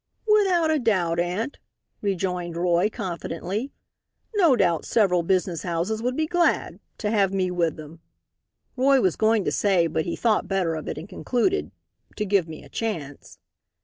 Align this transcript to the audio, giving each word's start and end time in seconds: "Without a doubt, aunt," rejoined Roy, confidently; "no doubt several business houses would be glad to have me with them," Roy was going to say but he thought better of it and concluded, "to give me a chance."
"Without 0.27 0.71
a 0.71 0.79
doubt, 0.79 1.19
aunt," 1.19 1.59
rejoined 2.01 2.57
Roy, 2.57 2.89
confidently; 2.89 3.71
"no 4.33 4.55
doubt 4.55 4.83
several 4.83 5.21
business 5.21 5.61
houses 5.61 6.01
would 6.01 6.17
be 6.17 6.25
glad 6.25 6.79
to 6.97 7.11
have 7.11 7.31
me 7.31 7.51
with 7.51 7.75
them," 7.75 7.99
Roy 8.75 8.99
was 8.99 9.15
going 9.15 9.45
to 9.45 9.51
say 9.51 9.85
but 9.85 10.05
he 10.05 10.15
thought 10.15 10.47
better 10.47 10.73
of 10.73 10.87
it 10.87 10.97
and 10.97 11.07
concluded, 11.07 11.69
"to 12.17 12.25
give 12.25 12.47
me 12.47 12.63
a 12.63 12.67
chance." 12.69 13.37